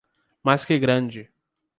Mas 0.43 0.65
que 0.65 0.79
grande! 0.79 1.29